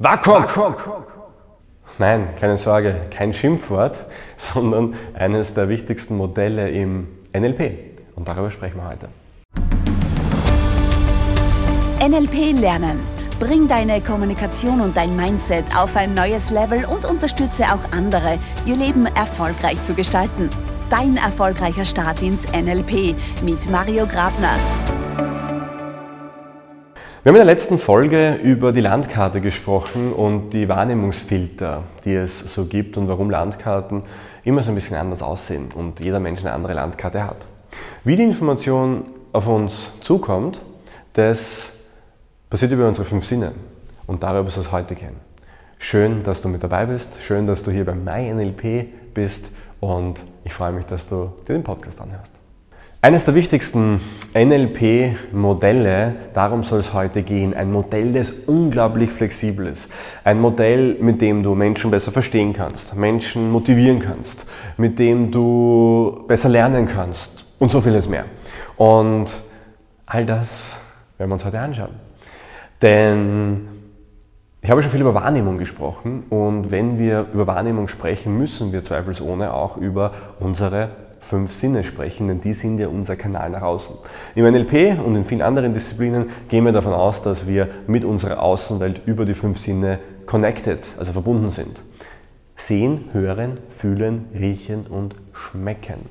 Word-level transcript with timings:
WAKOK! 0.00 1.04
Nein, 1.98 2.28
keine 2.38 2.56
Sorge, 2.56 3.00
kein 3.10 3.34
Schimpfwort, 3.34 3.98
sondern 4.36 4.94
eines 5.14 5.54
der 5.54 5.68
wichtigsten 5.68 6.16
Modelle 6.16 6.70
im 6.70 7.08
NLP. 7.36 7.72
Und 8.14 8.28
darüber 8.28 8.52
sprechen 8.52 8.76
wir 8.76 8.88
heute. 8.88 9.08
NLP 12.00 12.60
lernen. 12.60 13.00
Bring 13.40 13.66
deine 13.66 14.00
Kommunikation 14.00 14.80
und 14.80 14.96
dein 14.96 15.16
Mindset 15.16 15.64
auf 15.76 15.96
ein 15.96 16.14
neues 16.14 16.50
Level 16.50 16.84
und 16.84 17.04
unterstütze 17.04 17.64
auch 17.64 17.92
andere, 17.92 18.38
ihr 18.66 18.76
Leben 18.76 19.06
erfolgreich 19.06 19.82
zu 19.82 19.94
gestalten. 19.94 20.48
Dein 20.90 21.16
erfolgreicher 21.16 21.84
Start 21.84 22.22
ins 22.22 22.46
NLP 22.52 23.16
mit 23.42 23.68
Mario 23.68 24.06
Grabner. 24.06 24.58
Wir 27.28 27.32
haben 27.32 27.40
in 27.42 27.46
der 27.46 27.54
letzten 27.54 27.78
Folge 27.78 28.36
über 28.42 28.72
die 28.72 28.80
Landkarte 28.80 29.42
gesprochen 29.42 30.14
und 30.14 30.48
die 30.54 30.66
Wahrnehmungsfilter, 30.66 31.82
die 32.06 32.14
es 32.14 32.54
so 32.54 32.64
gibt 32.64 32.96
und 32.96 33.06
warum 33.06 33.28
Landkarten 33.28 34.04
immer 34.44 34.62
so 34.62 34.70
ein 34.70 34.74
bisschen 34.74 34.96
anders 34.96 35.20
aussehen 35.20 35.66
und 35.74 36.00
jeder 36.00 36.20
Mensch 36.20 36.40
eine 36.40 36.54
andere 36.54 36.72
Landkarte 36.72 37.22
hat. 37.22 37.44
Wie 38.02 38.16
die 38.16 38.22
Information 38.22 39.04
auf 39.34 39.46
uns 39.46 39.92
zukommt, 40.00 40.62
das 41.12 41.74
passiert 42.48 42.72
über 42.72 42.88
unsere 42.88 43.04
fünf 43.04 43.26
Sinne 43.26 43.52
und 44.06 44.22
darüber 44.22 44.48
soll 44.48 44.64
es 44.64 44.72
heute 44.72 44.94
gehen. 44.94 45.16
Schön, 45.78 46.22
dass 46.22 46.40
du 46.40 46.48
mit 46.48 46.62
dabei 46.62 46.86
bist, 46.86 47.20
schön, 47.20 47.46
dass 47.46 47.62
du 47.62 47.70
hier 47.70 47.84
beim 47.84 48.04
MyNLP 48.04 49.12
bist 49.12 49.50
und 49.80 50.18
ich 50.44 50.54
freue 50.54 50.72
mich, 50.72 50.86
dass 50.86 51.06
du 51.06 51.30
dir 51.46 51.52
den 51.52 51.62
Podcast 51.62 52.00
anhörst. 52.00 52.37
Eines 53.00 53.24
der 53.24 53.36
wichtigsten 53.36 54.00
NLP-Modelle, 54.34 56.16
darum 56.34 56.64
soll 56.64 56.80
es 56.80 56.92
heute 56.92 57.22
gehen, 57.22 57.54
ein 57.54 57.70
Modell, 57.70 58.12
das 58.12 58.30
unglaublich 58.30 59.10
flexibel 59.10 59.68
ist. 59.68 59.88
Ein 60.24 60.40
Modell, 60.40 60.96
mit 60.98 61.22
dem 61.22 61.44
du 61.44 61.54
Menschen 61.54 61.92
besser 61.92 62.10
verstehen 62.10 62.54
kannst, 62.54 62.96
Menschen 62.96 63.52
motivieren 63.52 64.00
kannst, 64.00 64.46
mit 64.78 64.98
dem 64.98 65.30
du 65.30 66.24
besser 66.26 66.48
lernen 66.48 66.88
kannst 66.88 67.44
und 67.60 67.70
so 67.70 67.80
vieles 67.80 68.08
mehr. 68.08 68.24
Und 68.76 69.26
all 70.04 70.26
das 70.26 70.72
werden 71.18 71.30
wir 71.30 71.34
uns 71.34 71.44
heute 71.44 71.60
anschauen. 71.60 71.94
Denn 72.82 73.68
ich 74.60 74.72
habe 74.72 74.82
schon 74.82 74.90
viel 74.90 75.02
über 75.02 75.14
Wahrnehmung 75.14 75.56
gesprochen 75.56 76.24
und 76.30 76.72
wenn 76.72 76.98
wir 76.98 77.26
über 77.32 77.46
Wahrnehmung 77.46 77.86
sprechen, 77.86 78.36
müssen 78.36 78.72
wir 78.72 78.82
zweifelsohne 78.82 79.54
auch 79.54 79.76
über 79.76 80.14
unsere 80.40 80.90
fünf 81.28 81.52
Sinne 81.52 81.84
sprechen, 81.84 82.28
denn 82.28 82.40
die 82.40 82.54
sind 82.54 82.78
ja 82.80 82.88
unser 82.88 83.14
Kanal 83.14 83.50
nach 83.50 83.60
außen. 83.60 83.96
Im 84.34 84.50
NLP 84.50 84.98
und 85.04 85.14
in 85.14 85.24
vielen 85.24 85.42
anderen 85.42 85.74
Disziplinen 85.74 86.30
gehen 86.48 86.64
wir 86.64 86.72
davon 86.72 86.94
aus, 86.94 87.22
dass 87.22 87.46
wir 87.46 87.68
mit 87.86 88.04
unserer 88.04 88.42
Außenwelt 88.42 89.02
über 89.04 89.26
die 89.26 89.34
fünf 89.34 89.58
Sinne 89.58 89.98
connected, 90.24 90.86
also 90.98 91.12
verbunden 91.12 91.50
sind. 91.50 91.82
Sehen, 92.56 93.10
hören, 93.12 93.58
fühlen, 93.68 94.26
riechen 94.34 94.86
und 94.86 95.14
schmecken. 95.34 96.06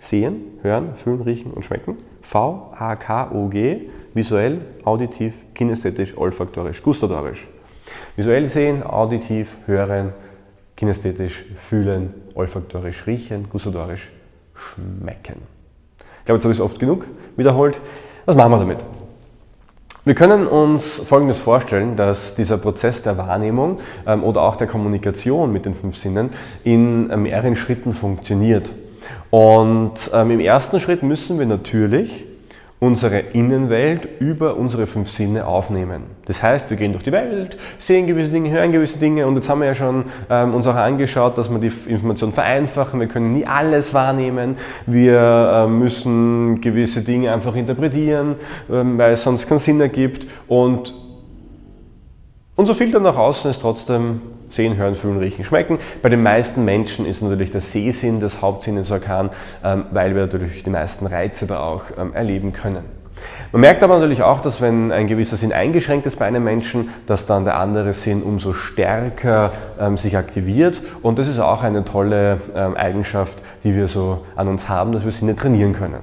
Sehen, 0.00 0.42
hören, 0.62 0.96
fühlen, 0.96 1.22
riechen 1.22 1.52
und 1.52 1.64
schmecken. 1.64 1.96
V, 2.20 2.72
A, 2.76 2.96
K, 2.96 3.30
O, 3.30 3.46
G, 3.46 3.90
visuell, 4.12 4.60
auditiv, 4.84 5.44
kinästhetisch, 5.54 6.16
olfaktorisch, 6.18 6.82
gustatorisch. 6.82 7.48
Visuell 8.16 8.48
sehen, 8.48 8.82
auditiv, 8.82 9.56
hören, 9.66 10.12
kinästhetisch, 10.76 11.44
fühlen, 11.56 12.12
olfaktorisch, 12.34 13.06
riechen, 13.06 13.48
gustatorisch, 13.48 14.10
schmecken. 14.74 15.42
Ich 16.18 16.24
glaube, 16.26 16.36
jetzt 16.36 16.44
habe 16.44 16.52
ich 16.52 16.58
es 16.58 16.64
oft 16.64 16.78
genug 16.78 17.06
wiederholt. 17.36 17.80
Was 18.26 18.36
machen 18.36 18.52
wir 18.52 18.58
damit? 18.58 18.84
Wir 20.04 20.14
können 20.14 20.48
uns 20.48 20.98
Folgendes 20.98 21.38
vorstellen, 21.38 21.96
dass 21.96 22.34
dieser 22.34 22.58
Prozess 22.58 23.02
der 23.02 23.18
Wahrnehmung 23.18 23.78
ähm, 24.04 24.24
oder 24.24 24.42
auch 24.42 24.56
der 24.56 24.66
Kommunikation 24.66 25.52
mit 25.52 25.64
den 25.64 25.74
fünf 25.74 25.96
Sinnen 25.96 26.30
in 26.64 27.08
äh, 27.10 27.16
mehreren 27.16 27.54
Schritten 27.54 27.94
funktioniert. 27.94 28.68
Und 29.30 29.92
ähm, 30.12 30.32
im 30.32 30.40
ersten 30.40 30.80
Schritt 30.80 31.04
müssen 31.04 31.38
wir 31.38 31.46
natürlich 31.46 32.24
unsere 32.82 33.20
Innenwelt 33.20 34.08
über 34.18 34.56
unsere 34.56 34.88
fünf 34.88 35.08
Sinne 35.08 35.46
aufnehmen. 35.46 36.02
Das 36.24 36.42
heißt, 36.42 36.68
wir 36.68 36.76
gehen 36.76 36.90
durch 36.90 37.04
die 37.04 37.12
Welt, 37.12 37.56
sehen 37.78 38.08
gewisse 38.08 38.32
Dinge, 38.32 38.50
hören 38.50 38.72
gewisse 38.72 38.98
Dinge 38.98 39.24
und 39.24 39.36
jetzt 39.36 39.48
haben 39.48 39.60
wir 39.60 39.68
ja 39.68 39.74
schon 39.76 40.06
ähm, 40.28 40.52
uns 40.52 40.66
auch 40.66 40.74
angeschaut, 40.74 41.38
dass 41.38 41.48
wir 41.48 41.60
die 41.60 41.70
Information 41.88 42.32
vereinfachen. 42.32 42.98
Wir 42.98 43.06
können 43.06 43.34
nie 43.34 43.46
alles 43.46 43.94
wahrnehmen. 43.94 44.56
Wir 44.86 45.20
äh, 45.20 45.68
müssen 45.68 46.60
gewisse 46.60 47.02
Dinge 47.02 47.32
einfach 47.32 47.54
interpretieren, 47.54 48.34
ähm, 48.68 48.98
weil 48.98 49.12
es 49.12 49.22
sonst 49.22 49.46
keinen 49.46 49.60
Sinn 49.60 49.80
ergibt. 49.80 50.26
Und 50.48 50.92
unser 52.56 52.74
Filter 52.74 52.98
nach 52.98 53.16
außen 53.16 53.48
ist 53.52 53.60
trotzdem 53.60 54.22
Sehen, 54.52 54.76
Hören, 54.76 54.94
Fühlen, 54.94 55.18
Riechen, 55.18 55.44
Schmecken. 55.44 55.78
Bei 56.02 56.08
den 56.08 56.22
meisten 56.22 56.64
Menschen 56.64 57.06
ist 57.06 57.22
natürlich 57.22 57.50
der 57.50 57.62
Sehsinn 57.62 58.20
das 58.20 58.42
Hauptsinnesorgan, 58.42 59.30
ähm, 59.64 59.86
weil 59.90 60.14
wir 60.14 60.22
natürlich 60.22 60.62
die 60.62 60.70
meisten 60.70 61.06
Reize 61.06 61.46
da 61.46 61.60
auch 61.60 61.84
ähm, 61.98 62.12
erleben 62.14 62.52
können. 62.52 62.84
Man 63.52 63.60
merkt 63.60 63.82
aber 63.82 63.98
natürlich 63.98 64.22
auch, 64.22 64.40
dass 64.40 64.60
wenn 64.60 64.92
ein 64.92 65.06
gewisser 65.06 65.36
Sinn 65.36 65.52
eingeschränkt 65.52 66.06
ist 66.06 66.18
bei 66.18 66.26
einem 66.26 66.44
Menschen, 66.44 66.90
dass 67.06 67.26
dann 67.26 67.44
der 67.44 67.56
andere 67.56 67.94
Sinn 67.94 68.22
umso 68.22 68.52
stärker 68.52 69.52
ähm, 69.80 69.96
sich 69.96 70.16
aktiviert. 70.16 70.82
Und 71.02 71.18
das 71.18 71.28
ist 71.28 71.38
auch 71.38 71.62
eine 71.62 71.84
tolle 71.84 72.40
ähm, 72.54 72.76
Eigenschaft, 72.76 73.38
die 73.64 73.74
wir 73.74 73.88
so 73.88 74.24
an 74.36 74.48
uns 74.48 74.68
haben, 74.68 74.92
dass 74.92 75.04
wir 75.04 75.12
Sinne 75.12 75.36
trainieren 75.36 75.72
können. 75.72 76.00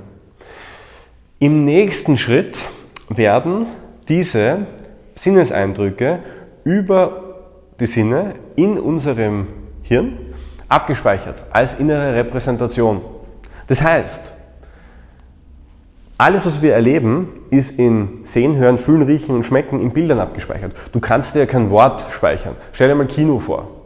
Im 1.40 1.66
nächsten 1.66 2.18
Schritt 2.18 2.58
werden 3.10 3.68
diese 4.08 4.66
Sinneseindrücke 5.16 6.20
über 6.64 7.29
die 7.80 7.88
Sinne 7.88 8.36
in 8.56 8.78
unserem 8.80 9.48
Hirn 9.82 10.18
abgespeichert 10.68 11.44
als 11.52 11.80
innere 11.80 12.16
Repräsentation. 12.16 13.02
Das 13.68 13.82
heißt, 13.82 14.34
alles, 16.18 16.46
was 16.46 16.62
wir 16.62 16.74
erleben, 16.74 17.30
ist 17.50 17.80
in 17.80 18.20
Sehen, 18.24 18.58
Hören, 18.58 18.78
Fühlen, 18.78 19.04
Riechen 19.04 19.36
und 19.36 19.44
Schmecken 19.44 19.82
in 19.82 19.92
Bildern 19.92 20.20
abgespeichert. 20.20 20.74
Du 20.92 21.00
kannst 21.00 21.34
dir 21.34 21.48
kein 21.48 21.70
Wort 21.70 22.06
speichern. 22.12 22.56
Stell 22.74 22.90
dir 22.90 22.96
mal 22.96 23.08
Kino 23.08 23.40
vor. 23.40 23.79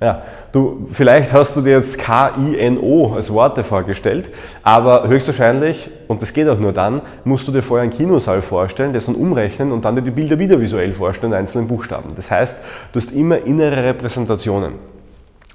Ja, 0.00 0.22
du, 0.52 0.86
vielleicht 0.90 1.30
hast 1.34 1.56
du 1.56 1.60
dir 1.60 1.72
jetzt 1.76 1.98
K-I-N-O 1.98 3.12
als 3.12 3.30
Worte 3.30 3.62
vorgestellt, 3.62 4.30
aber 4.62 5.06
höchstwahrscheinlich, 5.06 5.90
und 6.08 6.22
das 6.22 6.32
geht 6.32 6.48
auch 6.48 6.58
nur 6.58 6.72
dann, 6.72 7.02
musst 7.24 7.46
du 7.46 7.52
dir 7.52 7.62
vorher 7.62 7.82
einen 7.82 7.92
Kinosaal 7.92 8.40
vorstellen, 8.40 8.94
das 8.94 9.06
dann 9.06 9.14
umrechnen 9.14 9.72
und 9.72 9.84
dann 9.84 9.96
dir 9.96 10.02
die 10.02 10.10
Bilder 10.10 10.38
wieder 10.38 10.58
visuell 10.58 10.94
vorstellen, 10.94 11.34
einzelnen 11.34 11.68
Buchstaben. 11.68 12.14
Das 12.16 12.30
heißt, 12.30 12.56
du 12.92 12.98
hast 12.98 13.12
immer 13.12 13.44
innere 13.44 13.84
Repräsentationen. 13.84 14.72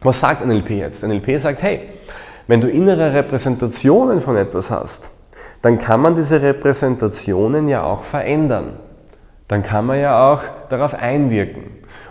Was 0.02 0.20
sagt 0.20 0.46
NLP 0.46 0.70
jetzt? 0.70 1.02
NLP 1.02 1.40
sagt, 1.40 1.64
hey, 1.64 1.90
wenn 2.46 2.62
du 2.62 2.70
innere 2.70 3.14
Repräsentationen 3.14 4.22
von 4.22 4.38
etwas 4.38 4.70
hast, 4.70 5.10
dann 5.64 5.80
kann 5.80 6.02
man 6.02 6.14
diese 6.14 6.44
Repräsentationen 6.44 7.68
ja 7.68 7.84
auch 7.84 8.04
verändern. 8.04 8.74
Dann 9.48 9.64
kann 9.64 9.88
man 9.88 10.00
ja 10.00 10.32
auch 10.32 10.42
darauf 10.70 10.94
einwirken. 10.94 11.64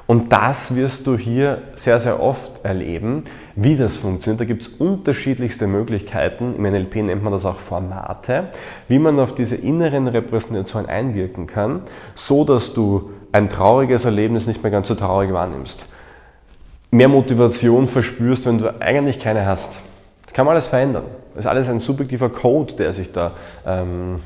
Und 0.07 0.33
das 0.33 0.75
wirst 0.75 1.07
du 1.07 1.17
hier 1.17 1.63
sehr, 1.77 1.99
sehr 1.99 2.23
oft 2.23 2.63
erleben, 2.63 3.25
wie 3.57 3.77
das 3.77 3.97
funktioniert. 3.97 4.41
Da 4.41 4.45
gibt 4.45 4.63
es 4.63 4.69
unterschiedlichste 4.69 5.67
Möglichkeiten. 5.67 6.55
Im 6.57 6.63
NLP 6.65 6.97
nennt 6.97 7.23
man 7.23 7.33
das 7.33 7.47
auch 7.47 7.59
Formate, 7.59 8.51
wie 8.89 8.99
man 8.99 9.19
auf 9.19 9.35
diese 9.35 9.57
inneren 9.57 10.07
Repräsentationen 10.07 10.91
einwirken 10.91 11.47
kann, 11.47 11.83
so 12.15 12.45
dass 12.45 12.75
du 12.75 13.11
ein 13.33 13.49
trauriges 13.49 14.05
Erlebnis 14.05 14.47
nicht 14.47 14.63
mehr 14.63 14.71
ganz 14.71 14.89
so 14.89 14.95
traurig 14.95 15.33
wahrnimmst. 15.33 15.87
Mehr 16.91 17.09
Motivation 17.09 17.89
verspürst, 17.89 18.47
wenn 18.47 18.59
du 18.59 18.81
eigentlich 18.81 19.21
keine 19.21 19.47
hast. 19.47 19.81
Das 20.27 20.35
kann 20.35 20.45
man 20.45 20.53
alles 20.53 20.67
verändern. 20.67 21.05
Das 21.35 21.47
ist 21.47 21.51
alles 21.51 21.69
ein 21.69 21.81
subjektiver 21.81 22.29
Code, 22.29 22.75
der 22.75 22.93
sich 22.93 23.11
da 23.11 23.33
ähm, 23.67 24.21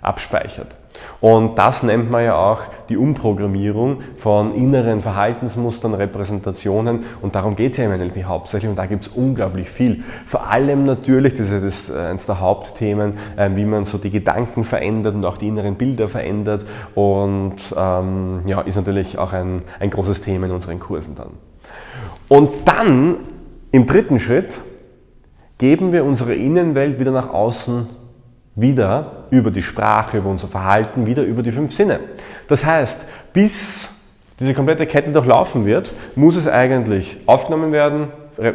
abspeichert. 0.00 0.74
Und 1.20 1.56
das 1.58 1.82
nennt 1.82 2.10
man 2.10 2.24
ja 2.24 2.36
auch 2.36 2.60
die 2.88 2.96
Umprogrammierung 2.96 3.98
von 4.16 4.54
inneren 4.54 5.02
Verhaltensmustern, 5.02 5.94
Repräsentationen 5.94 7.04
und 7.20 7.34
darum 7.34 7.56
geht 7.56 7.72
es 7.72 7.78
ja 7.78 7.84
im 7.84 7.98
NLP 7.98 8.24
hauptsächlich 8.24 8.70
und 8.70 8.76
da 8.76 8.86
gibt 8.86 9.06
es 9.06 9.08
unglaublich 9.08 9.68
viel. 9.68 10.04
Vor 10.26 10.48
allem 10.48 10.84
natürlich, 10.84 11.34
das 11.34 11.50
ist 11.50 11.90
äh, 11.90 11.98
eines 11.98 12.26
der 12.26 12.40
Hauptthemen, 12.40 13.14
äh, 13.36 13.50
wie 13.54 13.64
man 13.64 13.84
so 13.84 13.98
die 13.98 14.10
Gedanken 14.10 14.64
verändert 14.64 15.14
und 15.14 15.24
auch 15.24 15.36
die 15.36 15.48
inneren 15.48 15.74
Bilder 15.74 16.08
verändert 16.08 16.64
und 16.94 17.56
ähm, 17.76 18.42
ja, 18.46 18.60
ist 18.60 18.76
natürlich 18.76 19.18
auch 19.18 19.32
ein, 19.32 19.62
ein 19.80 19.90
großes 19.90 20.22
Thema 20.22 20.46
in 20.46 20.52
unseren 20.52 20.78
Kursen 20.78 21.16
dann. 21.16 21.30
Und 22.28 22.50
dann 22.66 23.16
im 23.72 23.86
dritten 23.86 24.20
Schritt 24.20 24.60
geben 25.58 25.92
wir 25.92 26.04
unsere 26.04 26.34
Innenwelt 26.34 27.00
wieder 27.00 27.10
nach 27.10 27.30
außen 27.30 27.88
wieder 28.60 29.24
über 29.30 29.50
die 29.50 29.62
Sprache, 29.62 30.18
über 30.18 30.30
unser 30.30 30.48
Verhalten, 30.48 31.06
wieder 31.06 31.22
über 31.22 31.42
die 31.42 31.52
fünf 31.52 31.72
Sinne. 31.72 32.00
Das 32.48 32.64
heißt, 32.64 33.04
bis 33.32 33.88
diese 34.40 34.54
komplette 34.54 34.86
Kette 34.86 35.10
durchlaufen 35.10 35.66
wird, 35.66 35.92
muss 36.14 36.36
es 36.36 36.46
eigentlich 36.46 37.18
aufgenommen 37.26 37.72
werden, 37.72 38.08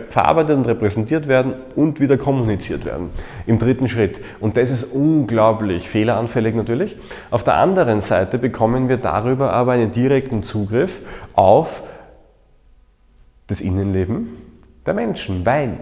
verarbeitet 0.09 0.55
und 0.55 0.65
repräsentiert 0.65 1.27
werden 1.27 1.55
und 1.75 1.99
wieder 1.99 2.17
kommuniziert 2.17 2.85
werden. 2.85 3.09
Im 3.45 3.59
dritten 3.59 3.89
Schritt. 3.89 4.17
Und 4.39 4.55
das 4.55 4.71
ist 4.71 4.85
unglaublich 4.85 5.89
fehleranfällig 5.89 6.55
natürlich. 6.55 6.95
Auf 7.31 7.43
der 7.43 7.55
anderen 7.55 7.99
Seite 7.99 8.37
bekommen 8.37 8.87
wir 8.87 8.97
darüber 8.97 9.51
aber 9.51 9.73
einen 9.73 9.91
direkten 9.91 10.43
Zugriff 10.43 11.01
auf 11.33 11.83
das 13.47 13.59
Innenleben 13.59 14.29
der 14.85 14.93
Menschen, 14.93 15.45
weil 15.45 15.79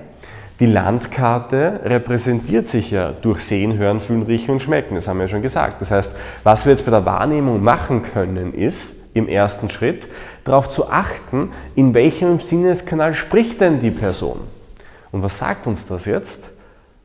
die 0.62 0.68
Landkarte 0.68 1.81
repräsentiert 1.84 2.68
sich 2.68 2.92
ja 2.92 3.12
durch 3.12 3.42
Sehen, 3.42 3.80
Hören, 3.80 4.00
Fühlen, 4.00 4.22
Riechen 4.22 4.52
und 4.52 4.62
Schmecken. 4.62 4.94
Das 4.94 5.08
haben 5.08 5.18
wir 5.18 5.24
ja 5.24 5.28
schon 5.28 5.42
gesagt. 5.42 5.81
Das 5.81 5.90
heißt, 5.90 6.16
was 6.44 6.66
wir 6.66 6.74
jetzt 6.74 6.86
bei 6.86 6.92
der 6.92 7.04
Wahrnehmung 7.04 7.63
machen 7.63 8.04
können, 8.04 8.54
ist 8.54 8.96
im 9.16 9.28
ersten 9.28 9.72
Schritt 9.72 10.08
darauf 10.44 10.69
zu 10.69 10.92
achten, 10.92 11.50
in 11.74 11.96
welchem 11.96 12.42
Sinneskanal 12.42 13.16
spricht 13.16 13.60
denn 13.60 13.80
die 13.80 13.90
Person. 13.90 14.42
Und 15.12 15.24
was 15.24 15.40
sagt 15.40 15.66
uns 15.66 15.88
das 15.88 16.06
jetzt? 16.06 16.52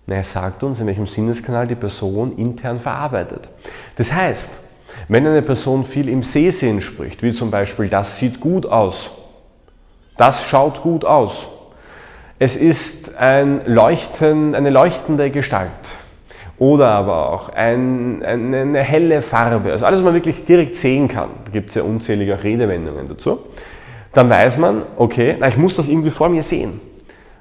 Na, 0.05 0.17
er 0.17 0.25
sagt 0.25 0.63
uns, 0.63 0.79
in 0.81 0.87
welchem 0.87 1.07
Sinneskanal 1.07 1.67
die 1.67 1.77
Person 1.77 2.37
intern 2.37 2.79
verarbeitet. 2.79 3.49
Das 3.97 4.13
heißt, 4.13 4.51
wenn 5.09 5.27
eine 5.27 5.41
Person 5.41 5.83
viel 5.83 6.11
im 6.11 6.23
Sehsehen 6.23 6.83
spricht, 6.83 7.23
wie 7.23 7.33
zum 7.33 7.51
Beispiel, 7.51 7.89
das 7.89 8.19
sieht 8.19 8.39
gut 8.39 8.67
aus, 8.67 9.13
das 10.19 10.45
schaut 10.45 10.83
gut 10.83 11.07
aus, 11.07 11.49
es 12.39 12.57
ist 12.57 13.17
ein 13.17 13.63
Leuchten, 13.67 14.55
eine 14.55 14.71
leuchtende 14.71 15.31
Gestalt. 15.31 15.71
Oder 16.59 16.89
aber 16.89 17.33
auch 17.33 17.49
ein, 17.51 18.23
eine, 18.25 18.61
eine, 18.61 18.83
helle 18.83 19.21
Farbe. 19.23 19.73
Also 19.73 19.85
alles, 19.85 19.99
was 19.99 20.05
man 20.05 20.15
wirklich 20.15 20.45
direkt 20.45 20.75
sehen 20.75 21.09
kann. 21.09 21.29
Da 21.45 21.51
gibt 21.51 21.69
es 21.69 21.75
ja 21.75 21.83
unzählige 21.83 22.43
Redewendungen 22.43 23.09
dazu. 23.09 23.41
Dann 24.15 24.31
weiß 24.31 24.57
man, 24.57 24.83
okay, 24.97 25.37
na, 25.39 25.49
ich 25.49 25.59
muss 25.59 25.77
das 25.77 25.89
irgendwie 25.89 26.11
vor 26.11 26.31
mir 26.31 26.43
sehen. 26.43 26.81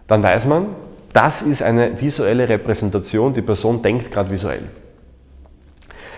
Dann 0.07 0.21
weiß 0.21 0.45
man, 0.45 0.67
das 1.13 1.41
ist 1.41 1.61
eine 1.61 1.99
visuelle 1.99 2.47
Repräsentation, 2.49 3.33
die 3.33 3.41
Person 3.41 3.81
denkt 3.81 4.11
gerade 4.11 4.29
visuell. 4.29 4.63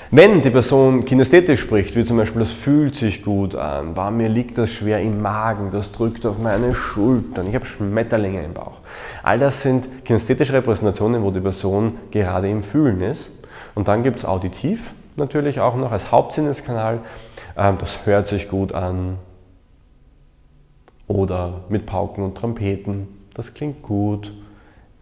Wenn 0.09 0.42
die 0.42 0.50
Person 0.50 1.06
kinästhetisch 1.06 1.59
spricht, 1.59 1.95
wie 1.95 2.06
zum 2.06 2.18
Beispiel, 2.18 2.39
das 2.39 2.51
fühlt 2.51 2.95
sich 2.95 3.24
gut 3.24 3.56
an, 3.56 3.95
war 3.95 4.09
mir 4.09 4.30
liegt 4.30 4.57
das 4.57 4.71
schwer 4.71 5.01
im 5.01 5.21
Magen, 5.21 5.69
das 5.71 5.92
drückt 5.92 6.25
auf 6.25 6.39
meine 6.39 6.74
Schultern, 6.74 7.48
ich 7.48 7.56
habe 7.56 7.65
Schmetterlinge 7.65 8.44
im 8.44 8.54
Bauch. 8.54 8.77
All 9.24 9.38
das 9.38 9.62
sind 9.62 10.06
kinästhetische 10.06 10.54
Repräsentationen, 10.54 11.24
wo 11.24 11.31
die 11.31 11.42
Person 11.42 11.98
gerade 12.12 12.50
im 12.50 12.63
Fühlen 12.63 13.01
ist. 13.01 13.31
Und 13.75 13.89
dann 13.89 14.01
gibt 14.01 14.19
es 14.19 14.25
auditiv 14.25 14.92
natürlich 15.18 15.59
auch 15.59 15.75
noch 15.75 15.92
als 15.92 16.12
Hauptsinneskanal, 16.12 17.01
ähm, 17.57 17.77
das 17.80 18.06
hört 18.06 18.27
sich 18.27 18.48
gut 18.50 18.71
an. 18.71 19.18
Oder 21.07 21.62
mit 21.69 21.86
Pauken 21.86 22.24
und 22.24 22.36
Trompeten, 22.36 23.07
das 23.33 23.54
klingt 23.54 23.81
gut. 23.81 24.33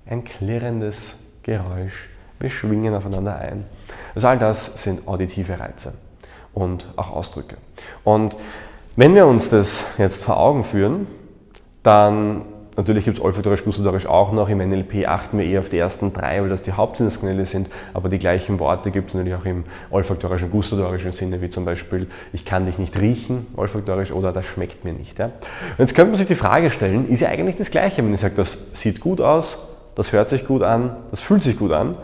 Ein 0.06 0.24
klirrendes 0.24 1.16
Geräusch, 1.44 2.10
wir 2.40 2.50
schwingen 2.50 2.94
aufeinander 2.94 3.38
ein. 3.38 3.66
Also 4.14 4.28
all 4.28 4.38
das 4.38 4.82
sind 4.82 5.08
auditive 5.08 5.60
Reize 5.60 5.94
und 6.54 6.88
auch 6.96 7.12
Ausdrücke. 7.12 7.58
Und 8.04 8.36
wenn 8.96 9.14
wir 9.16 9.28
uns 9.28 9.50
das 9.50 9.84
jetzt 9.98 10.24
vor 10.24 10.38
Augen 10.38 10.64
führen, 10.64 11.08
dann 11.84 12.44
Natürlich 12.78 13.06
gibt 13.06 13.18
es 13.18 13.24
olfaktorisch, 13.24 13.64
gustatorisch 13.64 14.06
auch 14.06 14.34
noch. 14.34 14.50
Im 14.50 14.58
NLP 14.58 15.08
achten 15.08 15.38
wir 15.38 15.46
eher 15.46 15.62
auf 15.62 15.70
die 15.70 15.78
ersten 15.78 16.12
drei, 16.12 16.42
weil 16.42 16.50
das 16.50 16.62
die 16.62 16.74
Hauptsinneskanäle 16.74 17.46
sind. 17.46 17.70
Aber 17.94 18.10
die 18.10 18.20
gleichen 18.20 18.60
Worte 18.60 18.92
gibt 18.92 19.10
es 19.10 19.14
natürlich 19.14 19.36
auch 19.36 19.46
im 19.46 19.64
olfaktorischen, 19.92 20.52
gustatorischen 20.52 21.14
Sinne, 21.14 21.42
wie 21.42 21.50
zum 21.50 21.64
Beispiel, 21.64 22.08
ich 22.34 22.44
kann 22.44 22.66
dich 22.66 22.78
nicht 22.78 22.98
riechen, 22.98 23.48
olfaktorisch, 23.56 24.12
oder 24.12 24.34
das 24.34 24.46
schmeckt 24.46 24.84
mir 24.84 24.92
nicht. 24.92 25.18
Ja? 25.20 25.26
Und 25.28 25.80
jetzt 25.80 25.96
könnte 25.96 26.12
man 26.12 26.18
sich 26.18 26.28
die 26.28 26.36
Frage 26.36 26.70
stellen, 26.70 27.08
ist 27.08 27.22
ja 27.22 27.30
eigentlich 27.30 27.56
das 27.56 27.72
Gleiche, 27.72 28.04
wenn 28.04 28.14
ich 28.14 28.20
sage, 28.20 28.36
das 28.36 28.58
sieht 28.74 29.00
gut 29.00 29.22
aus, 29.22 29.58
das 29.96 30.12
hört 30.12 30.28
sich 30.28 30.46
gut 30.46 30.62
an, 30.62 30.98
das 31.12 31.22
fühlt 31.22 31.44
sich 31.44 31.58
gut 31.58 31.72
an. 31.72 31.96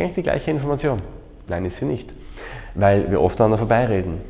Eigentlich 0.00 0.14
die 0.14 0.22
gleiche 0.22 0.50
Information. 0.50 0.98
Nein, 1.46 1.66
ist 1.66 1.78
sie 1.78 1.84
nicht. 1.84 2.10
Weil 2.74 3.10
wir 3.10 3.20
oft 3.20 3.38
aneinander 3.38 3.58
vorbeireden. 3.58 4.22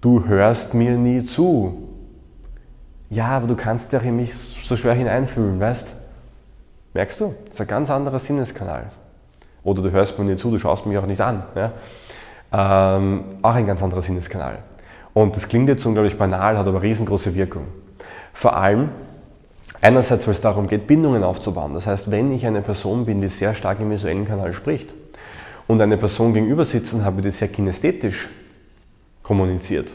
Du 0.00 0.26
hörst 0.26 0.74
mir 0.74 0.96
nie 0.98 1.24
zu. 1.24 1.88
Ja, 3.08 3.28
aber 3.28 3.46
du 3.46 3.54
kannst 3.54 3.92
ja 3.92 4.00
in 4.00 4.16
mich 4.16 4.34
so 4.34 4.76
schwer 4.76 4.94
hineinfühlen, 4.94 5.60
weißt? 5.60 5.94
Merkst 6.92 7.20
du? 7.20 7.34
Das 7.44 7.54
ist 7.54 7.60
ein 7.60 7.66
ganz 7.68 7.88
anderer 7.88 8.18
Sinneskanal. 8.18 8.86
Oder 9.62 9.82
du 9.82 9.92
hörst 9.92 10.18
mir 10.18 10.24
nie 10.24 10.36
zu, 10.36 10.50
du 10.50 10.58
schaust 10.58 10.86
mich 10.86 10.98
auch 10.98 11.06
nicht 11.06 11.20
an. 11.20 11.44
Ja? 11.54 12.96
Ähm, 12.96 13.24
auch 13.42 13.54
ein 13.54 13.66
ganz 13.66 13.80
anderer 13.80 14.02
Sinneskanal. 14.02 14.58
Und 15.12 15.36
das 15.36 15.46
klingt 15.46 15.68
jetzt 15.68 15.86
unglaublich 15.86 16.18
banal, 16.18 16.58
hat 16.58 16.66
aber 16.66 16.82
riesengroße 16.82 17.36
Wirkung. 17.36 17.66
Vor 18.32 18.56
allem, 18.56 18.88
einerseits, 19.84 20.26
weil 20.26 20.34
es 20.34 20.40
darum 20.40 20.66
geht, 20.66 20.86
Bindungen 20.86 21.22
aufzubauen. 21.22 21.74
Das 21.74 21.86
heißt, 21.86 22.10
wenn 22.10 22.32
ich 22.32 22.46
eine 22.46 22.62
Person 22.62 23.04
bin, 23.04 23.20
die 23.20 23.28
sehr 23.28 23.54
stark 23.54 23.80
im 23.80 23.90
visuellen 23.90 24.26
Kanal 24.26 24.54
spricht, 24.54 24.88
und 25.66 25.80
eine 25.80 25.96
Person 25.96 26.34
gegenüber 26.34 26.64
sitzen 26.64 27.04
habe, 27.04 27.22
die 27.22 27.30
sehr 27.30 27.48
kinästhetisch 27.48 28.28
kommuniziert, 29.22 29.88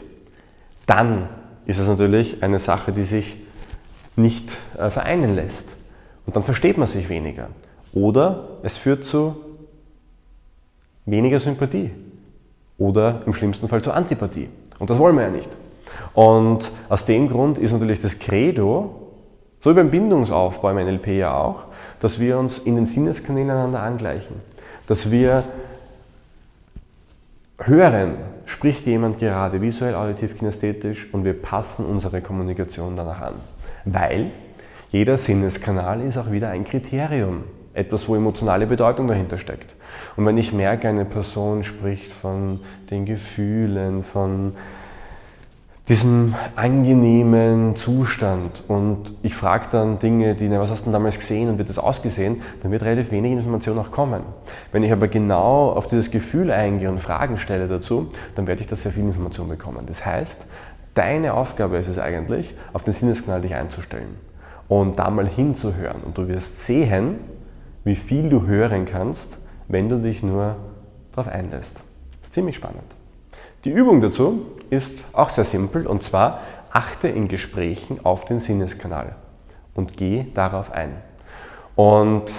dann 0.86 1.28
ist 1.66 1.78
es 1.78 1.86
natürlich 1.86 2.42
eine 2.42 2.58
Sache, 2.58 2.92
die 2.92 3.04
sich 3.04 3.36
nicht 4.16 4.50
äh, 4.76 4.90
vereinen 4.90 5.36
lässt. 5.36 5.76
Und 6.26 6.34
dann 6.34 6.42
versteht 6.42 6.76
man 6.76 6.88
sich 6.88 7.08
weniger. 7.08 7.48
Oder 7.92 8.58
es 8.62 8.76
führt 8.76 9.04
zu 9.04 9.36
weniger 11.06 11.38
Sympathie. 11.38 11.90
Oder 12.78 13.22
im 13.26 13.34
schlimmsten 13.34 13.68
Fall 13.68 13.82
zu 13.82 13.92
Antipathie. 13.92 14.48
Und 14.78 14.90
das 14.90 14.98
wollen 14.98 15.16
wir 15.16 15.24
ja 15.24 15.30
nicht. 15.30 15.50
Und 16.14 16.70
aus 16.88 17.04
dem 17.04 17.28
Grund 17.28 17.58
ist 17.58 17.72
natürlich 17.72 18.00
das 18.00 18.18
Credo, 18.18 18.99
so 19.60 19.70
wie 19.70 19.74
beim 19.74 19.90
Bindungsaufbau 19.90 20.70
im 20.70 20.76
NLP 20.76 21.08
ja 21.08 21.34
auch, 21.34 21.64
dass 22.00 22.18
wir 22.18 22.38
uns 22.38 22.58
in 22.58 22.76
den 22.76 22.86
Sinneskanälen 22.86 23.50
einander 23.50 23.82
angleichen 23.82 24.36
dass 24.90 25.08
wir 25.12 25.44
hören, 27.58 28.16
spricht 28.44 28.86
jemand 28.86 29.20
gerade 29.20 29.62
visuell, 29.62 29.94
auditiv, 29.94 30.36
kinästhetisch 30.36 31.14
und 31.14 31.24
wir 31.24 31.40
passen 31.40 31.86
unsere 31.86 32.20
Kommunikation 32.20 32.96
danach 32.96 33.20
an. 33.20 33.34
Weil 33.84 34.32
jeder 34.90 35.16
Sinneskanal 35.16 36.00
ist 36.00 36.18
auch 36.18 36.32
wieder 36.32 36.48
ein 36.50 36.64
Kriterium, 36.64 37.44
etwas, 37.72 38.08
wo 38.08 38.16
emotionale 38.16 38.66
Bedeutung 38.66 39.06
dahinter 39.06 39.38
steckt. 39.38 39.76
Und 40.16 40.26
wenn 40.26 40.38
ich 40.38 40.52
merke, 40.52 40.88
eine 40.88 41.04
Person 41.04 41.62
spricht 41.62 42.12
von 42.12 42.58
den 42.90 43.04
Gefühlen, 43.04 44.02
von 44.02 44.54
diesem 45.90 46.36
angenehmen 46.54 47.74
Zustand 47.74 48.62
und 48.68 49.12
ich 49.24 49.34
frage 49.34 49.66
dann 49.72 49.98
Dinge, 49.98 50.36
die, 50.36 50.48
na, 50.48 50.60
was 50.60 50.70
hast 50.70 50.86
du 50.86 50.92
damals 50.92 51.18
gesehen 51.18 51.48
und 51.48 51.58
wird 51.58 51.68
das 51.68 51.78
ausgesehen, 51.78 52.42
dann 52.62 52.70
wird 52.70 52.84
relativ 52.84 53.10
wenig 53.10 53.32
Information 53.32 53.76
auch 53.76 53.90
kommen. 53.90 54.22
Wenn 54.70 54.84
ich 54.84 54.92
aber 54.92 55.08
genau 55.08 55.72
auf 55.72 55.88
dieses 55.88 56.12
Gefühl 56.12 56.52
eingehe 56.52 56.88
und 56.88 57.00
Fragen 57.00 57.38
stelle 57.38 57.66
dazu, 57.66 58.08
dann 58.36 58.46
werde 58.46 58.60
ich 58.60 58.68
da 58.68 58.76
sehr 58.76 58.92
viel 58.92 59.02
Information 59.02 59.48
bekommen. 59.48 59.84
Das 59.86 60.06
heißt, 60.06 60.46
deine 60.94 61.34
Aufgabe 61.34 61.78
ist 61.78 61.88
es 61.88 61.98
eigentlich, 61.98 62.54
auf 62.72 62.84
den 62.84 62.94
Sinneskanal 62.94 63.40
dich 63.40 63.56
einzustellen 63.56 64.14
und 64.68 65.00
da 65.00 65.10
mal 65.10 65.26
hinzuhören 65.26 66.02
und 66.06 66.16
du 66.16 66.28
wirst 66.28 66.60
sehen, 66.60 67.16
wie 67.82 67.96
viel 67.96 68.28
du 68.28 68.46
hören 68.46 68.84
kannst, 68.84 69.38
wenn 69.66 69.88
du 69.88 69.98
dich 69.98 70.22
nur 70.22 70.54
darauf 71.10 71.26
einlässt. 71.26 71.78
Das 72.20 72.28
ist 72.28 72.34
ziemlich 72.34 72.54
spannend. 72.54 72.84
Die 73.64 73.70
Übung 73.70 74.00
dazu 74.00 74.42
ist 74.70 75.04
auch 75.12 75.30
sehr 75.30 75.44
simpel 75.44 75.86
und 75.86 76.02
zwar 76.02 76.40
achte 76.72 77.08
in 77.08 77.28
Gesprächen 77.28 77.98
auf 78.04 78.24
den 78.24 78.38
Sinneskanal 78.38 79.16
und 79.74 79.96
geh 79.96 80.26
darauf 80.34 80.72
ein. 80.72 80.96
Und 81.74 82.30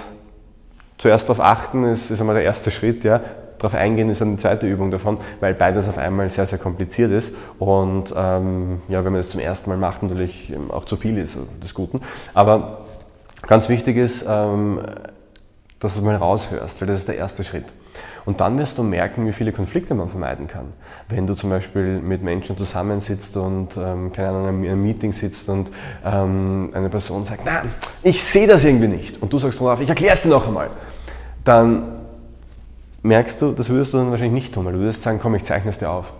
zuerst 0.98 1.28
darauf 1.28 1.40
achten 1.40 1.84
ist, 1.84 2.10
ist 2.10 2.20
einmal 2.20 2.36
der 2.36 2.44
erste 2.44 2.70
Schritt, 2.70 3.04
ja. 3.04 3.20
Darauf 3.58 3.74
eingehen 3.74 4.10
ist 4.10 4.20
eine 4.20 4.36
zweite 4.38 4.66
Übung 4.66 4.90
davon, 4.90 5.18
weil 5.38 5.54
beides 5.54 5.88
auf 5.88 5.96
einmal 5.96 6.28
sehr, 6.30 6.46
sehr 6.46 6.58
kompliziert 6.58 7.12
ist 7.12 7.32
und 7.60 8.12
ähm, 8.16 8.82
ja, 8.88 9.04
wenn 9.04 9.12
man 9.12 9.20
das 9.20 9.30
zum 9.30 9.40
ersten 9.40 9.70
Mal 9.70 9.76
macht, 9.76 10.02
natürlich 10.02 10.52
auch 10.70 10.84
zu 10.84 10.96
viel 10.96 11.16
ist 11.16 11.38
des 11.62 11.72
Guten. 11.72 12.00
Aber 12.34 12.86
ganz 13.46 13.68
wichtig 13.68 13.96
ist, 13.98 14.26
ähm, 14.28 14.80
dass 15.78 15.94
du 15.94 16.00
es 16.00 16.04
mal 16.04 16.16
raushörst, 16.16 16.80
weil 16.80 16.88
das 16.88 17.00
ist 17.00 17.08
der 17.08 17.16
erste 17.16 17.44
Schritt. 17.44 17.66
Und 18.24 18.40
dann 18.40 18.58
wirst 18.58 18.78
du 18.78 18.82
merken, 18.82 19.26
wie 19.26 19.32
viele 19.32 19.52
Konflikte 19.52 19.94
man 19.94 20.08
vermeiden 20.08 20.46
kann. 20.46 20.66
Wenn 21.08 21.26
du 21.26 21.34
zum 21.34 21.50
Beispiel 21.50 22.00
mit 22.00 22.22
Menschen 22.22 22.56
zusammensitzt 22.56 23.36
und, 23.36 23.70
ähm, 23.76 24.12
keine 24.12 24.28
Ahnung, 24.28 24.64
in 24.64 24.70
einem 24.70 24.82
Meeting 24.82 25.12
sitzt 25.12 25.48
und 25.48 25.70
ähm, 26.04 26.70
eine 26.72 26.88
Person 26.88 27.24
sagt, 27.24 27.42
na, 27.44 27.62
ich 28.02 28.22
sehe 28.22 28.46
das 28.46 28.64
irgendwie 28.64 28.88
nicht. 28.88 29.20
Und 29.20 29.32
du 29.32 29.38
sagst 29.38 29.58
drauf, 29.58 29.80
ich 29.80 29.88
erkläre 29.88 30.14
es 30.14 30.22
dir 30.22 30.28
noch 30.28 30.46
einmal. 30.46 30.70
Dann 31.44 31.82
merkst 33.02 33.42
du, 33.42 33.52
das 33.52 33.68
würdest 33.68 33.92
du 33.92 33.98
dann 33.98 34.10
wahrscheinlich 34.10 34.44
nicht 34.44 34.54
tun, 34.54 34.64
weil 34.64 34.74
du 34.74 34.78
würdest 34.78 35.02
sagen, 35.02 35.18
komm, 35.20 35.34
ich 35.34 35.44
zeichne 35.44 35.70
es 35.70 35.78
dir 35.78 35.90
auf. 35.90 36.12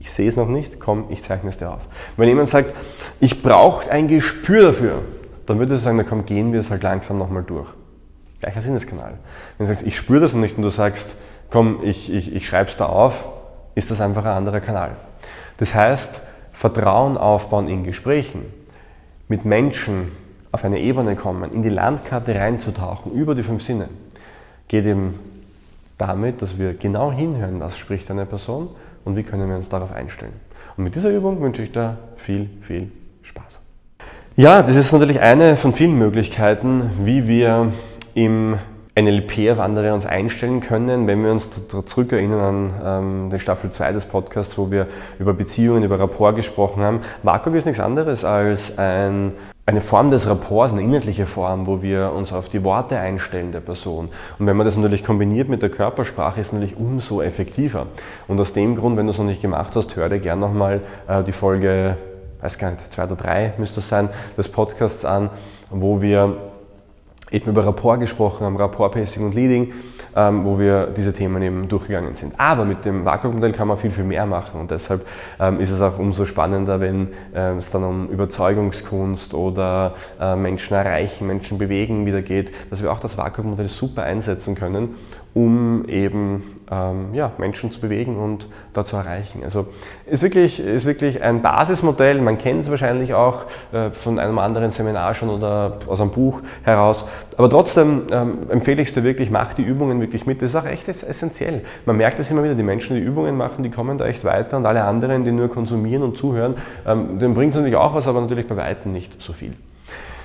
Ich 0.00 0.10
sehe 0.10 0.28
es 0.28 0.36
noch 0.36 0.48
nicht, 0.48 0.80
komm, 0.80 1.04
ich 1.08 1.22
zeichne 1.22 1.48
es 1.48 1.58
dir 1.58 1.70
auf. 1.70 1.80
Wenn 2.16 2.28
jemand 2.28 2.48
sagt, 2.48 2.74
ich 3.20 3.42
brauche 3.42 3.90
ein 3.90 4.08
Gespür 4.08 4.64
dafür, 4.64 5.02
dann 5.46 5.58
würdest 5.58 5.82
du 5.82 5.84
sagen, 5.84 5.96
na 5.96 6.02
komm, 6.02 6.26
gehen 6.26 6.52
wir 6.52 6.60
es 6.60 6.70
halt 6.70 6.82
langsam 6.82 7.18
nochmal 7.18 7.44
durch. 7.44 7.68
Gleicher 8.42 8.60
Sinneskanal. 8.60 9.14
Wenn 9.56 9.68
du 9.68 9.72
sagst, 9.72 9.86
ich 9.86 9.96
spüre 9.96 10.20
das 10.20 10.34
nicht 10.34 10.56
und 10.56 10.64
du 10.64 10.68
sagst, 10.68 11.14
komm, 11.48 11.78
ich, 11.84 12.12
ich, 12.12 12.34
ich 12.34 12.44
schreibe 12.44 12.70
es 12.70 12.76
da 12.76 12.86
auf, 12.86 13.24
ist 13.76 13.92
das 13.92 14.00
einfach 14.00 14.24
ein 14.24 14.32
anderer 14.32 14.58
Kanal. 14.60 14.96
Das 15.58 15.76
heißt, 15.76 16.20
Vertrauen 16.52 17.16
aufbauen 17.16 17.68
in 17.68 17.84
Gesprächen 17.84 18.42
mit 19.28 19.44
Menschen 19.44 20.10
auf 20.50 20.64
eine 20.64 20.80
Ebene 20.80 21.14
kommen, 21.14 21.52
in 21.52 21.62
die 21.62 21.68
Landkarte 21.68 22.34
reinzutauchen, 22.34 23.12
über 23.12 23.36
die 23.36 23.44
fünf 23.44 23.62
Sinne, 23.62 23.88
geht 24.66 24.86
eben 24.86 25.20
damit, 25.96 26.42
dass 26.42 26.58
wir 26.58 26.74
genau 26.74 27.12
hinhören, 27.12 27.60
was 27.60 27.78
spricht 27.78 28.10
eine 28.10 28.26
Person 28.26 28.70
und 29.04 29.14
wie 29.14 29.22
können 29.22 29.48
wir 29.48 29.54
uns 29.54 29.68
darauf 29.68 29.92
einstellen. 29.92 30.34
Und 30.76 30.82
mit 30.82 30.96
dieser 30.96 31.10
Übung 31.10 31.40
wünsche 31.40 31.62
ich 31.62 31.70
dir 31.70 31.96
viel, 32.16 32.50
viel 32.62 32.90
Spaß. 33.22 33.60
Ja, 34.34 34.62
das 34.62 34.74
ist 34.74 34.90
natürlich 34.90 35.20
eine 35.20 35.56
von 35.56 35.72
vielen 35.72 35.96
Möglichkeiten, 35.96 36.90
wie 37.04 37.28
wir 37.28 37.72
im 38.14 38.56
NLP 38.94 39.50
auf 39.50 39.58
andere 39.58 39.94
uns 39.94 40.04
einstellen 40.04 40.60
können, 40.60 41.06
wenn 41.06 41.24
wir 41.24 41.32
uns 41.32 41.48
zurückerinnern 41.86 42.40
an 42.40 42.72
ähm, 42.84 43.30
den 43.30 43.38
Staffel 43.38 43.70
2 43.70 43.92
des 43.92 44.04
Podcasts, 44.04 44.58
wo 44.58 44.70
wir 44.70 44.86
über 45.18 45.32
Beziehungen, 45.32 45.82
über 45.82 45.98
Rapport 45.98 46.36
gesprochen 46.36 46.82
haben. 46.82 47.00
WAKOG 47.22 47.54
ist 47.54 47.64
nichts 47.64 47.80
anderes 47.80 48.22
als 48.22 48.76
ein, 48.76 49.32
eine 49.64 49.80
Form 49.80 50.10
des 50.10 50.28
Rapports, 50.28 50.74
eine 50.74 50.82
inhaltliche 50.82 51.24
Form, 51.24 51.66
wo 51.66 51.80
wir 51.80 52.12
uns 52.12 52.34
auf 52.34 52.50
die 52.50 52.62
Worte 52.64 52.98
einstellen 52.98 53.50
der 53.50 53.60
Person. 53.60 54.10
Und 54.38 54.46
wenn 54.46 54.58
man 54.58 54.66
das 54.66 54.76
natürlich 54.76 55.04
kombiniert 55.04 55.48
mit 55.48 55.62
der 55.62 55.70
Körpersprache, 55.70 56.42
ist 56.42 56.48
es 56.48 56.52
natürlich 56.52 56.76
umso 56.76 57.22
effektiver. 57.22 57.86
Und 58.28 58.38
aus 58.40 58.52
dem 58.52 58.76
Grund, 58.76 58.98
wenn 58.98 59.06
du 59.06 59.12
es 59.12 59.18
noch 59.18 59.24
nicht 59.24 59.40
gemacht 59.40 59.74
hast, 59.74 59.96
hör 59.96 60.10
dir 60.10 60.18
gerne 60.18 60.42
nochmal 60.42 60.82
äh, 61.08 61.22
die 61.22 61.32
Folge, 61.32 61.96
weiß 62.42 62.58
gar 62.58 62.72
nicht, 62.72 62.92
zwei 62.92 63.04
oder 63.04 63.16
drei 63.16 63.54
müsste 63.56 63.80
es 63.80 63.88
sein, 63.88 64.10
des 64.36 64.48
Podcasts 64.48 65.06
an, 65.06 65.30
wo 65.70 66.02
wir 66.02 66.51
eben 67.32 67.50
über 67.50 67.64
Rapport 67.64 67.98
gesprochen 68.00 68.44
haben, 68.44 68.56
Rapport, 68.56 68.92
Pacing 68.92 69.24
und 69.24 69.34
Leading, 69.34 69.72
ähm, 70.14 70.44
wo 70.44 70.58
wir 70.58 70.88
diese 70.88 71.12
Themen 71.12 71.42
eben 71.42 71.68
durchgegangen 71.68 72.14
sind. 72.14 72.34
Aber 72.38 72.64
mit 72.64 72.84
dem 72.84 73.04
Vakuummodell 73.04 73.52
kann 73.52 73.68
man 73.68 73.78
viel, 73.78 73.90
viel 73.90 74.04
mehr 74.04 74.26
machen 74.26 74.60
und 74.60 74.70
deshalb 74.70 75.06
ähm, 75.40 75.60
ist 75.60 75.70
es 75.70 75.80
auch 75.80 75.98
umso 75.98 76.24
spannender, 76.26 76.80
wenn 76.80 77.08
ähm, 77.34 77.58
es 77.58 77.70
dann 77.70 77.84
um 77.84 78.08
Überzeugungskunst 78.08 79.34
oder 79.34 79.94
äh, 80.20 80.36
Menschen 80.36 80.74
erreichen, 80.74 81.26
Menschen 81.26 81.58
bewegen 81.58 82.06
wieder 82.06 82.22
geht, 82.22 82.52
dass 82.70 82.82
wir 82.82 82.92
auch 82.92 83.00
das 83.00 83.16
Vakuummodell 83.16 83.68
super 83.68 84.02
einsetzen 84.02 84.54
können, 84.54 84.96
um 85.34 85.84
eben 85.88 86.42
ähm, 86.70 87.14
ja, 87.14 87.32
Menschen 87.38 87.70
zu 87.70 87.80
bewegen 87.80 88.16
und 88.16 88.48
da 88.72 88.84
zu 88.84 88.96
erreichen. 88.96 89.42
Also 89.44 89.66
ist 90.06 90.22
wirklich, 90.22 90.60
ist 90.60 90.84
wirklich 90.84 91.22
ein 91.22 91.42
Basismodell, 91.42 92.20
man 92.20 92.38
kennt 92.38 92.60
es 92.60 92.70
wahrscheinlich 92.70 93.14
auch 93.14 93.44
äh, 93.72 93.90
von 93.90 94.18
einem 94.18 94.38
anderen 94.38 94.70
Seminar 94.70 95.14
schon 95.14 95.30
oder 95.30 95.78
aus 95.86 96.00
einem 96.00 96.10
Buch 96.10 96.40
heraus, 96.62 97.06
aber 97.36 97.50
trotzdem 97.50 98.02
ähm, 98.10 98.38
empfehle 98.50 98.82
ich 98.82 98.88
es 98.88 98.94
dir 98.94 99.04
wirklich, 99.04 99.30
mach 99.30 99.54
die 99.54 99.62
Übungen 99.62 100.00
wirklich 100.00 100.26
mit, 100.26 100.42
das 100.42 100.50
ist 100.50 100.56
auch 100.56 100.66
echt 100.66 100.88
essentiell. 100.88 101.62
Man 101.86 101.96
merkt 101.96 102.18
es 102.18 102.30
immer 102.30 102.42
wieder, 102.42 102.54
die 102.54 102.62
Menschen, 102.62 102.96
die 102.96 103.02
Übungen 103.02 103.36
machen, 103.36 103.62
die 103.62 103.70
kommen 103.70 103.98
da 103.98 104.06
echt 104.06 104.24
weiter 104.24 104.56
und 104.56 104.66
alle 104.66 104.84
anderen, 104.84 105.24
die 105.24 105.32
nur 105.32 105.48
konsumieren 105.48 106.02
und 106.02 106.16
zuhören, 106.16 106.54
ähm, 106.86 107.18
denen 107.18 107.34
bringt 107.34 107.52
es 107.52 107.56
natürlich 107.56 107.76
auch 107.76 107.94
was, 107.94 108.06
aber 108.08 108.20
natürlich 108.20 108.46
bei 108.46 108.56
Weitem 108.56 108.92
nicht 108.92 109.20
so 109.20 109.32
viel. 109.32 109.54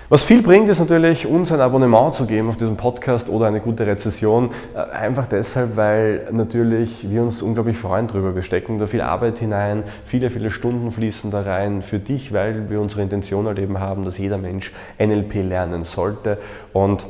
Was 0.09 0.23
viel 0.23 0.41
bringt, 0.41 0.69
ist 0.69 0.79
natürlich, 0.79 1.27
uns 1.27 1.51
ein 1.51 1.59
Abonnement 1.59 2.15
zu 2.15 2.25
geben 2.25 2.47
auf 2.47 2.55
diesem 2.55 2.77
Podcast 2.77 3.27
oder 3.27 3.47
eine 3.47 3.59
gute 3.59 3.85
Rezession. 3.85 4.51
Äh, 4.73 4.79
einfach 4.95 5.27
deshalb, 5.27 5.75
weil 5.75 6.29
natürlich 6.31 7.11
wir 7.11 7.21
uns 7.23 7.41
unglaublich 7.41 7.77
freuen 7.77 8.07
darüber. 8.07 8.33
Wir 8.33 8.41
stecken 8.41 8.79
da 8.79 8.87
viel 8.87 9.01
Arbeit 9.01 9.39
hinein, 9.39 9.83
viele, 10.05 10.29
viele 10.29 10.49
Stunden 10.49 10.91
fließen 10.91 11.29
da 11.29 11.41
rein 11.41 11.81
für 11.81 11.99
dich, 11.99 12.31
weil 12.31 12.69
wir 12.69 12.79
unsere 12.79 13.01
Intention 13.01 13.47
halt 13.47 13.59
eben 13.59 13.81
haben, 13.81 14.05
dass 14.05 14.17
jeder 14.17 14.37
Mensch 14.37 14.71
NLP 14.97 15.43
lernen 15.43 15.83
sollte. 15.83 16.37
Und 16.71 17.05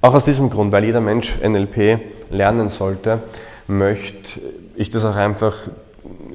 auch 0.00 0.14
aus 0.14 0.22
diesem 0.22 0.48
Grund, 0.48 0.70
weil 0.70 0.84
jeder 0.84 1.00
Mensch 1.00 1.40
NLP 1.42 1.98
lernen 2.30 2.68
sollte, 2.68 3.18
möchte 3.66 4.40
ich 4.76 4.90
das 4.90 5.04
auch 5.04 5.16
einfach 5.16 5.56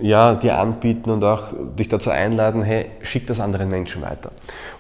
ja, 0.02 0.36
dir 0.36 0.58
anbieten 0.58 1.10
und 1.10 1.24
auch 1.24 1.54
dich 1.78 1.90
dazu 1.90 2.10
einladen, 2.10 2.62
hey, 2.64 2.88
schick 3.02 3.28
das 3.28 3.40
anderen 3.40 3.70
Menschen 3.70 4.02
weiter. 4.02 4.32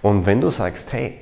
Und 0.01 0.25
wenn 0.25 0.41
du 0.41 0.49
sagst, 0.49 0.91
hey, 0.93 1.19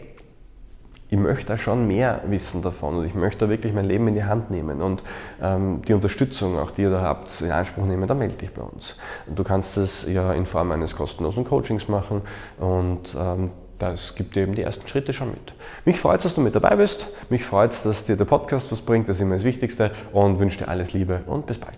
ich 1.14 1.20
möchte 1.20 1.46
da 1.46 1.58
schon 1.58 1.88
mehr 1.88 2.22
wissen 2.26 2.64
davon 2.64 2.98
und 2.98 3.06
ich 3.06 3.14
möchte 3.14 3.46
da 3.46 3.50
wirklich 3.50 3.72
mein 3.72 3.86
Leben 3.86 4.08
in 4.08 4.16
die 4.16 4.24
Hand 4.24 4.50
nehmen 4.50 4.82
und 4.82 5.04
ähm, 5.40 5.84
die 5.88 5.94
Unterstützung, 5.94 6.58
auch 6.58 6.72
die 6.72 6.82
ihr 6.82 6.90
da 6.90 7.02
habt, 7.02 7.40
in 7.40 7.52
Anspruch 7.52 7.86
nehmen, 7.86 8.08
dann 8.08 8.18
melde 8.18 8.34
dich 8.34 8.52
bei 8.52 8.64
uns. 8.64 8.98
Du 9.28 9.44
kannst 9.44 9.78
das 9.78 10.08
ja 10.08 10.34
in 10.34 10.48
Form 10.48 10.72
eines 10.72 10.96
kostenlosen 10.96 11.44
Coachings 11.44 11.88
machen 11.88 12.24
und 12.60 13.16
ähm, 13.16 13.52
das 13.78 14.16
gibt 14.16 14.36
dir 14.36 14.42
eben 14.42 14.56
die 14.56 14.64
ersten 14.64 14.88
Schritte 14.88 15.14
schon 15.14 15.30
mit. 15.30 15.54
Mich 15.86 16.00
freut 16.00 16.18
es, 16.18 16.24
dass 16.24 16.36
du 16.36 16.42
mit 16.42 16.56
dabei 16.56 16.78
bist. 16.78 17.08
Mich 17.30 17.44
freut 17.44 17.74
es, 17.74 17.84
dass 17.84 18.08
dir 18.08 18.16
der 18.16 18.26
Podcast 18.26 18.72
was 18.72 18.82
bringt. 18.82 19.08
Das 19.08 19.18
ist 19.18 19.22
immer 19.22 19.36
das 19.36 19.44
Wichtigste 19.44 19.92
und 20.14 20.40
wünsche 20.40 20.60
dir 20.60 20.68
alles 20.68 20.94
Liebe 20.94 21.22
und 21.28 21.46
bis 21.46 21.60
bald. 21.60 21.78